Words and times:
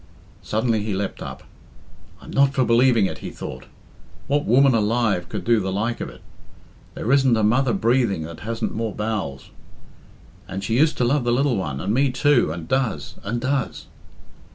Suddenly 0.41 0.81
he 0.83 0.95
leapt 0.95 1.21
up. 1.21 1.43
"I'm 2.19 2.31
not 2.31 2.55
for 2.55 2.65
believing 2.65 3.05
it," 3.05 3.19
he 3.19 3.29
thought. 3.29 3.65
"What 4.25 4.45
woman 4.45 4.73
alive 4.73 5.29
could 5.29 5.43
do 5.43 5.59
the 5.59 5.71
like 5.71 6.01
of 6.01 6.09
it? 6.09 6.21
There 6.95 7.11
isn't 7.11 7.37
a 7.37 7.43
mother 7.43 7.71
breathing 7.71 8.23
that 8.23 8.39
hasn't 8.39 8.73
more 8.73 8.95
bowels. 8.95 9.51
And 10.47 10.63
she 10.63 10.75
used 10.79 10.97
to 10.97 11.03
love 11.05 11.23
the 11.23 11.31
lil 11.31 11.55
one, 11.55 11.79
and 11.79 11.93
me 11.93 12.09
too 12.09 12.51
and 12.51 12.67
does, 12.67 13.13
and 13.23 13.39
does." 13.39 13.85